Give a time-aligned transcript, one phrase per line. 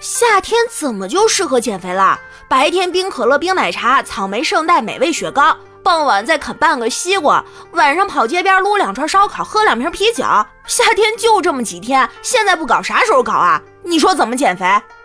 [0.00, 2.18] 夏天怎么就适合减肥了？
[2.48, 10.24] 白天冰可乐、冰奶茶、草莓圣代、美味雪糕，傍晚再啃半个西瓜，晚上跑街边撸两串烧烤，喝两瓶啤酒。
[10.66, 13.60] 夏天就这么几天，现在不搞啥时候搞啊？
[13.82, 14.64] 你说怎么减肥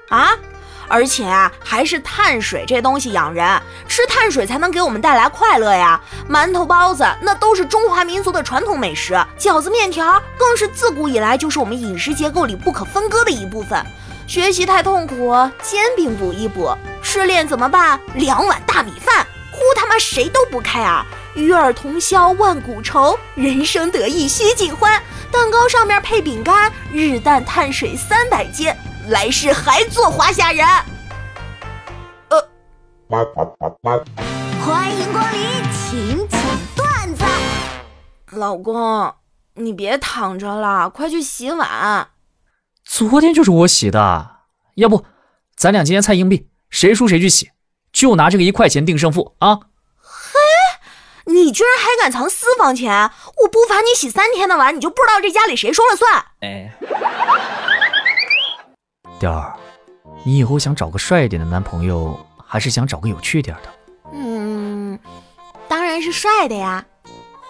[0.10, 0.38] 啊？
[0.88, 6.00] 而且啊，还是碳水这东西养人，吃碳水才能给我们带来快乐呀。
[6.30, 13.84] 馒头、包子那都是中华民族的传统美食，饺子、面条更是自古以来就是我们饮食结构里不可分割的一部分。
[14.34, 15.32] 学习太痛苦，
[15.62, 18.00] 煎饼补一补；失恋怎么办？
[18.16, 19.28] 两碗大米饭。
[19.52, 21.06] 呼他妈谁都不开啊！
[21.36, 25.00] 与尔同销万古愁，人生得意须尽欢。
[25.32, 28.74] 蛋糕上面配饼干，日啖碳水三百斤。
[29.08, 30.66] 来世还做华夏人。
[32.30, 32.50] 呃，
[34.66, 36.42] 欢迎光临，请讲
[36.76, 37.24] 段子。
[38.32, 39.14] 老公，
[39.54, 42.08] 你别躺着了，快去洗碗。
[42.86, 44.38] 昨天就是我洗的，
[44.76, 45.06] 要不
[45.56, 47.52] 咱俩今天猜硬币，谁输谁去洗，
[47.92, 49.60] 就拿这个一块钱定胜负啊！
[49.98, 50.40] 嘿，
[51.26, 53.10] 你居然还敢藏私房钱！
[53.42, 56.26] 我不罚你洗三天的碗，你就不知道这家里谁说了算。
[56.42, 56.72] 哎。
[59.20, 59.58] 雕儿，
[60.24, 63.74] 你以后想找个帅一点的男朋友，还是想找个有趣点的？
[64.14, 65.00] 嗯，
[65.68, 66.86] 当然是帅的呀。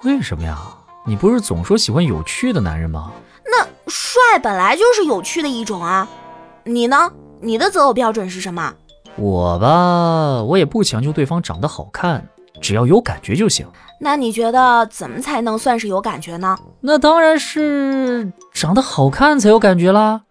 [0.04, 0.58] 为什么呀？
[1.06, 3.12] 你不是总说喜欢有趣的男人吗？
[3.86, 6.08] 那帅本来就是有趣的一种啊。
[6.64, 7.12] 你呢？
[7.42, 8.74] 你的择偶标准是什么？
[9.16, 12.28] 我吧，我也不强求对方长得好看，
[12.62, 13.68] 只要有感觉就行。
[14.00, 16.58] 那你觉得怎么才能算是有感觉呢？
[16.82, 20.22] 那当然是长得好看才有感觉啦。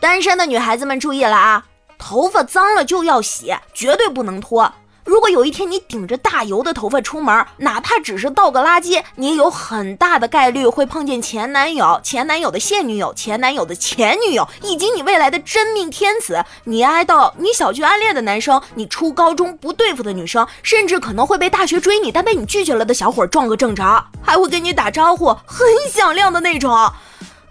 [0.00, 1.66] 单身的女孩子们注意了啊！
[1.98, 4.70] 头发脏了就要洗，绝对不能拖。
[5.04, 16.42] 如果有一天你顶着大油的头发出门，哪怕只是倒个垃圾，你也有很大的概率会碰见前男友、前男友的现女友、前男友的前女友，以及你未来的真命天子。
[16.64, 26.74] 你爱到，你小区暗恋的男生，你初高中不对付的女生，甚至可能会被大学追你但被你拒绝了的小伙撞个正着，还会跟你打招呼，很响亮的那种。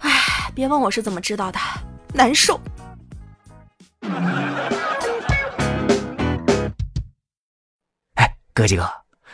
[0.00, 1.58] 唉，别问我是怎么知道的，
[2.12, 2.60] 难受。
[8.54, 8.88] 哥几个，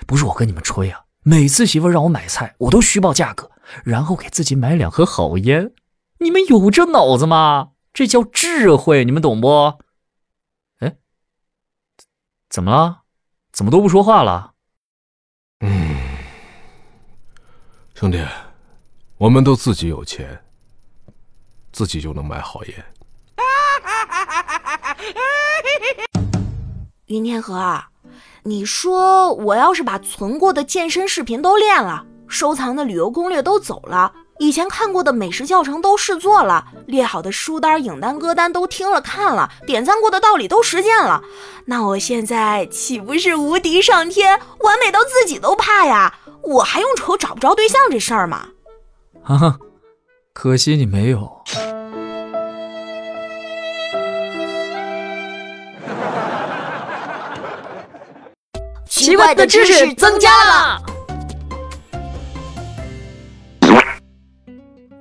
[0.06, 1.04] 不是我跟你们吹啊！
[1.22, 3.50] 每次媳妇让我买菜，我都虚报价格，
[3.84, 5.74] 然后给自己买两盒好烟。
[6.18, 7.72] 你们有这脑子吗？
[7.92, 9.78] 这叫智慧，你们懂不？
[10.78, 10.96] 哎，
[12.48, 13.02] 怎么了？
[13.52, 14.54] 怎么都不说话了？
[15.60, 15.94] 嗯，
[17.94, 18.26] 兄弟，
[19.18, 20.42] 我们都自己有钱，
[21.72, 22.84] 自己就能买好烟。
[27.04, 27.89] 云天河啊！
[28.44, 41.22] 你说我要是把存过的健身视频都练了，收藏的旅游攻略都走了，以前看过的美食教程都试做了，列好的书单、影单、歌单都听了看了，点赞过的道理都实践了，
[41.66, 46.14] 那我现在岂不是无敌上天，完美到自己都怕呀？
[46.42, 48.48] 我还用愁找不着对象这事儿吗？
[49.22, 49.58] 哈哈，
[50.32, 51.30] 可惜你没有。
[58.90, 60.82] 奇怪的知识增加了。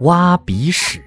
[0.02, 1.04] 挖鼻屎，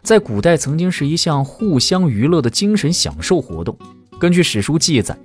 [0.00, 3.76] 在古代曾经是一项互相娱乐的精神享受活动。
[4.20, 5.18] 根据史书记载，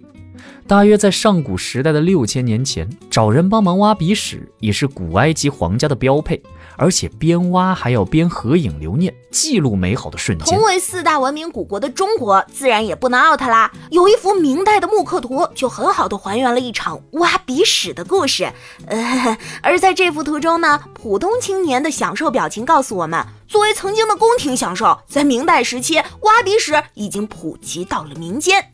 [0.67, 6.41] 大约在上古时代的六千年前，找人帮忙挖鼻屎已是古埃及皇家的标配。
[6.79, 10.47] 而且边挖还要边合影留念，记录美好的瞬间。
[10.55, 13.69] 同为四大文明古国的中国，自然也不能 out 啦。
[13.91, 18.51] 有一幅明代的木刻图，就很好的还原了一场挖鼻屎的故事。
[18.87, 28.71] 呃， 而在这幅图中呢，普通青年的享受表情告诉我们，作为曾经的宫廷享受，在明代时期，挖鼻屎已经普及到了民间。